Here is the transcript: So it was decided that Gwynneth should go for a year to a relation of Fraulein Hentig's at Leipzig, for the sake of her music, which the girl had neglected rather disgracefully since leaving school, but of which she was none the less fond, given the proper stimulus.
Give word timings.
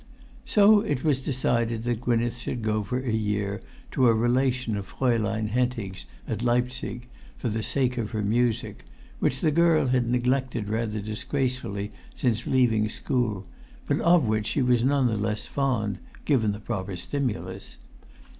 So 0.45 0.79
it 0.81 1.03
was 1.03 1.19
decided 1.19 1.83
that 1.83 2.01
Gwynneth 2.01 2.39
should 2.39 2.63
go 2.63 2.81
for 2.83 2.97
a 3.03 3.11
year 3.13 3.61
to 3.91 4.07
a 4.07 4.15
relation 4.15 4.75
of 4.75 4.87
Fraulein 4.87 5.49
Hentig's 5.49 6.07
at 6.27 6.41
Leipzig, 6.41 7.07
for 7.37 7.49
the 7.49 7.61
sake 7.61 7.99
of 7.99 8.09
her 8.09 8.23
music, 8.23 8.85
which 9.19 9.41
the 9.41 9.51
girl 9.51 9.89
had 9.89 10.09
neglected 10.09 10.69
rather 10.69 11.01
disgracefully 11.01 11.91
since 12.15 12.47
leaving 12.47 12.89
school, 12.89 13.45
but 13.85 13.99
of 13.99 14.23
which 14.25 14.47
she 14.47 14.63
was 14.63 14.83
none 14.83 15.05
the 15.05 15.15
less 15.17 15.45
fond, 15.45 15.99
given 16.25 16.51
the 16.51 16.59
proper 16.59 16.95
stimulus. 16.95 17.77